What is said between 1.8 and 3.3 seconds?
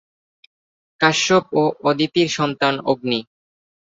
অদিতির সন্তান অগ্নি।